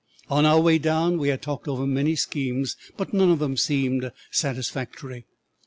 [0.29, 4.11] On our way down we had talked over many schemes, but none of them seemed
[4.31, 5.25] satisfactory.